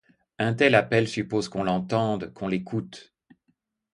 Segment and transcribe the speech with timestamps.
[0.39, 3.13] Un tel appel suppose qu'on l'entende, qu'on l'écoute.